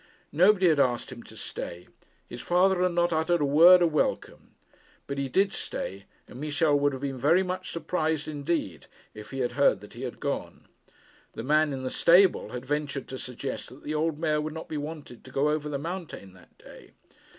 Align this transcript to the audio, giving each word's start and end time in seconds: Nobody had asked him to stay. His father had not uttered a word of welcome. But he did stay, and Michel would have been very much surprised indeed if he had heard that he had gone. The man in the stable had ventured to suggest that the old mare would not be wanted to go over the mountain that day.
Nobody 0.31 0.67
had 0.69 0.79
asked 0.79 1.11
him 1.11 1.21
to 1.21 1.37
stay. 1.37 1.87
His 2.27 2.41
father 2.41 2.81
had 2.81 2.93
not 2.93 3.13
uttered 3.13 3.39
a 3.39 3.45
word 3.45 3.83
of 3.83 3.93
welcome. 3.93 4.55
But 5.05 5.19
he 5.19 5.29
did 5.29 5.53
stay, 5.53 6.05
and 6.27 6.39
Michel 6.41 6.75
would 6.79 6.91
have 6.93 7.03
been 7.03 7.19
very 7.19 7.43
much 7.43 7.69
surprised 7.69 8.27
indeed 8.27 8.87
if 9.13 9.29
he 9.29 9.41
had 9.41 9.51
heard 9.51 9.79
that 9.81 9.93
he 9.93 10.01
had 10.01 10.19
gone. 10.19 10.65
The 11.33 11.43
man 11.43 11.71
in 11.71 11.83
the 11.83 11.91
stable 11.91 12.49
had 12.49 12.65
ventured 12.65 13.07
to 13.09 13.19
suggest 13.19 13.69
that 13.69 13.83
the 13.83 13.93
old 13.93 14.17
mare 14.17 14.41
would 14.41 14.53
not 14.55 14.67
be 14.67 14.75
wanted 14.77 15.23
to 15.23 15.29
go 15.29 15.49
over 15.51 15.69
the 15.69 15.77
mountain 15.77 16.33
that 16.33 16.57
day. 16.57 16.93